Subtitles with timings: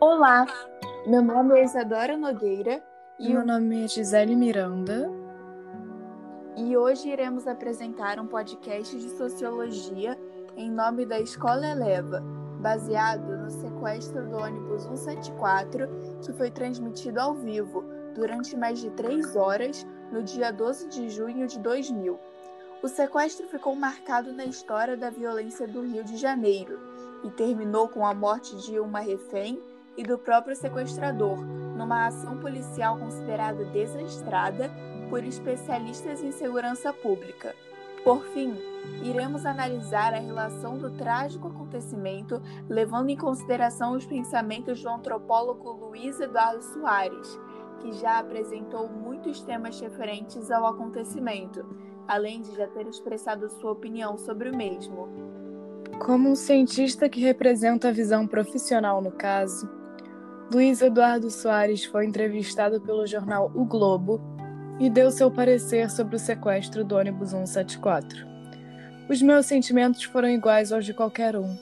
[0.00, 0.46] Olá,
[1.08, 2.80] meu nome é Isadora Nogueira
[3.18, 5.10] e meu nome é Gisele Miranda.
[6.56, 10.16] E hoje iremos apresentar um podcast de sociologia
[10.56, 12.22] em nome da Escola Eleva,
[12.60, 15.88] baseado no sequestro do ônibus 174,
[16.24, 17.82] que foi transmitido ao vivo
[18.14, 22.16] durante mais de três horas no dia 12 de junho de 2000.
[22.84, 26.78] O sequestro ficou marcado na história da violência do Rio de Janeiro
[27.24, 29.60] e terminou com a morte de uma refém
[29.98, 31.44] e do próprio sequestrador,
[31.76, 34.70] numa ação policial considerada desastrada
[35.10, 37.54] por especialistas em segurança pública.
[38.04, 38.54] Por fim,
[39.02, 46.20] iremos analisar a relação do trágico acontecimento, levando em consideração os pensamentos do antropólogo Luiz
[46.20, 47.38] Eduardo Soares,
[47.80, 51.64] que já apresentou muitos temas referentes ao acontecimento,
[52.06, 55.08] além de já ter expressado sua opinião sobre o mesmo.
[55.98, 59.77] Como um cientista que representa a visão profissional no caso,
[60.50, 64.18] Luiz Eduardo Soares foi entrevistado pelo jornal O Globo
[64.80, 68.26] e deu seu parecer sobre o sequestro do ônibus 174.
[69.10, 71.54] Os meus sentimentos foram iguais aos de qualquer um.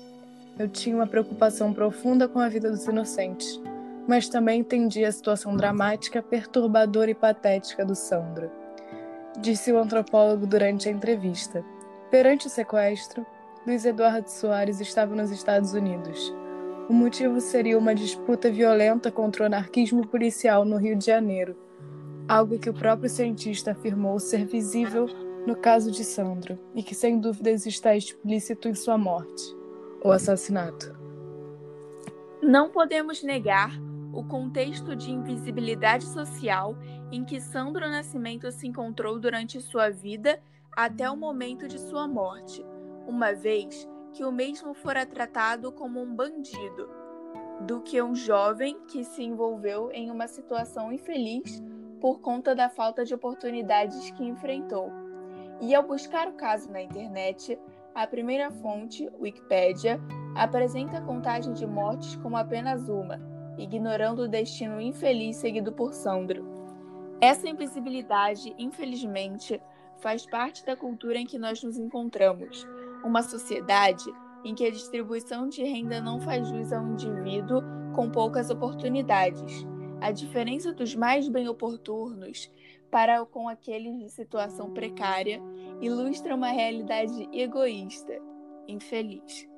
[0.57, 3.61] Eu tinha uma preocupação profunda com a vida dos inocentes,
[4.07, 8.49] mas também entendi a situação dramática, perturbadora e patética do Sandro.
[9.41, 11.65] Disse o antropólogo durante a entrevista.
[12.09, 13.27] Perante o sequestro,
[13.67, 16.33] Luiz Eduardo Soares estava nos Estados Unidos.
[16.89, 21.57] O motivo seria uma disputa violenta contra o anarquismo policial no Rio de Janeiro,
[22.29, 25.07] algo que o próprio cientista afirmou ser visível
[25.47, 29.43] no caso de Sandro e que sem dúvidas está explícito em sua morte,
[30.05, 30.97] o assassinato.
[32.41, 33.73] Não podemos negar
[34.13, 36.77] o contexto de invisibilidade social
[37.11, 42.65] em que Sandro Nascimento se encontrou durante sua vida até o momento de sua morte,
[43.09, 46.89] uma vez que o mesmo fora tratado como um bandido,
[47.61, 51.63] do que um jovem que se envolveu em uma situação infeliz
[52.01, 54.91] por conta da falta de oportunidades que enfrentou.
[55.61, 57.59] E ao buscar o caso na internet,
[57.95, 60.01] a primeira fonte, Wikipedia,
[60.35, 63.21] apresenta a contagem de mortes como apenas uma,
[63.59, 66.43] ignorando o destino infeliz seguido por Sandro.
[67.21, 69.61] Essa invisibilidade, infelizmente,
[69.99, 72.67] faz parte da cultura em que nós nos encontramos
[73.07, 74.05] uma sociedade
[74.45, 77.63] em que a distribuição de renda não faz jus a um indivíduo
[77.95, 79.67] com poucas oportunidades.
[80.01, 82.51] A diferença dos mais bem oportunos
[82.91, 85.41] para com aqueles de situação precária
[85.81, 88.19] ilustra uma realidade egoísta,
[88.69, 89.49] infeliz.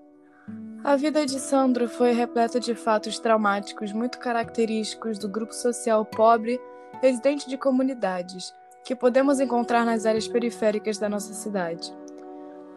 [0.82, 6.60] A vida de Sandro foi repleta de fatos traumáticos muito característicos do grupo social pobre
[7.02, 8.54] residente de comunidades,
[8.84, 11.92] que podemos encontrar nas áreas periféricas da nossa cidade.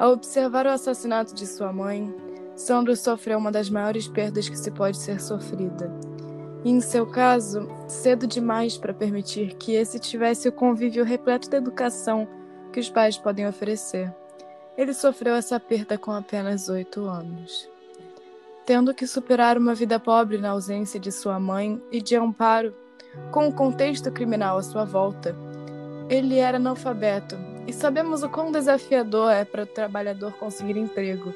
[0.02, 2.12] Ao observar o assassinato de sua mãe,
[2.56, 5.92] Sandro sofreu uma das maiores perdas que se pode ser sofrida.
[6.66, 11.58] E, em seu caso, cedo demais para permitir que esse tivesse o convívio repleto da
[11.58, 12.28] educação
[12.74, 14.12] que os pais podem oferecer.
[14.76, 17.70] Ele sofreu essa perda com apenas oito anos.
[18.66, 22.74] Tendo que superar uma vida pobre na ausência de sua mãe e de amparo,
[23.32, 25.36] com o contexto criminal à sua volta,
[26.10, 31.34] ele era analfabeto e sabemos o quão desafiador é para o trabalhador conseguir emprego,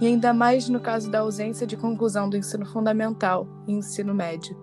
[0.00, 4.56] e ainda mais no caso da ausência de conclusão do ensino fundamental e ensino médio.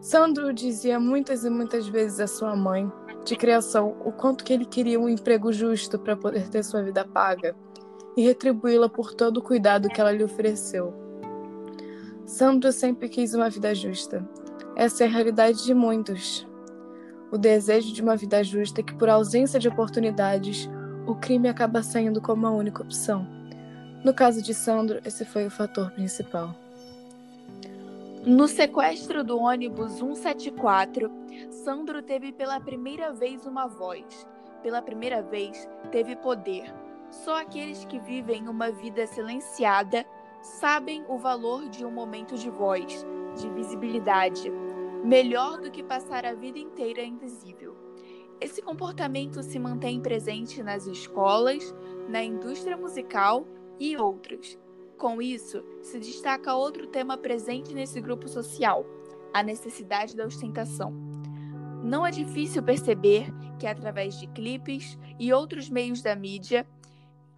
[0.00, 2.90] Sandro dizia muitas e muitas vezes à sua mãe,
[3.24, 7.04] de criação, o quanto que ele queria um emprego justo para poder ter sua vida
[7.04, 7.54] paga
[8.16, 10.94] e retribuí-la por todo o cuidado que ela lhe ofereceu.
[12.24, 14.26] Sandro sempre quis uma vida justa.
[14.74, 16.47] Essa é a realidade de muitos,
[17.30, 20.68] o desejo de uma vida justa que, por ausência de oportunidades,
[21.06, 23.26] o crime acaba saindo como a única opção.
[24.04, 26.54] No caso de Sandro, esse foi o fator principal.
[28.24, 31.10] No sequestro do ônibus 174,
[31.50, 34.26] Sandro teve pela primeira vez uma voz.
[34.62, 36.72] Pela primeira vez, teve poder.
[37.10, 40.04] Só aqueles que vivem uma vida silenciada
[40.42, 43.06] sabem o valor de um momento de voz,
[43.40, 44.52] de visibilidade,
[45.04, 47.76] melhor do que passar a vida inteira invisível.
[48.40, 51.74] Esse comportamento se mantém presente nas escolas,
[52.08, 53.46] na indústria musical
[53.80, 54.58] e outros.
[54.96, 58.84] Com isso, se destaca outro tema presente nesse grupo social:
[59.32, 60.92] a necessidade da ostentação.
[61.82, 66.66] Não é difícil perceber que, através de clipes e outros meios da mídia,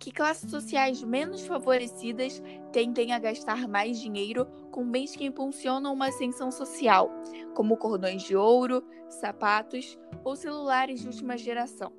[0.00, 2.43] que classes sociais menos favorecidas
[2.73, 7.11] tendem a gastar mais dinheiro com bens que impulsionam uma ascensão social,
[7.55, 11.93] como cordões de ouro, sapatos ou celulares de última geração.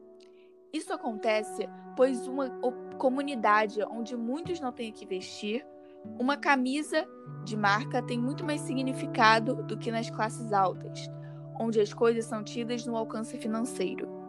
[0.73, 2.49] Isso acontece pois uma
[2.97, 5.65] comunidade onde muitos não têm que vestir,
[6.19, 7.07] Uma camisa
[7.43, 11.07] de marca tem muito mais significado do que nas classes altas,
[11.59, 14.20] onde as coisas são tidas no alcance financeiro.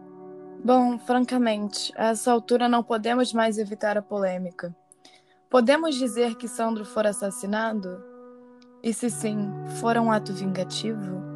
[0.64, 4.72] Bom, francamente, a essa altura não podemos mais evitar a polêmica.
[5.50, 8.00] Podemos dizer que Sandro for assassinado?
[8.80, 9.50] E se sim,
[9.80, 11.31] for um ato vingativo?